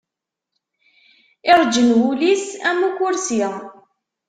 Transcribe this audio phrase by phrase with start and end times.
[1.51, 3.41] Iṛǧen wul-is, am ukurṣi.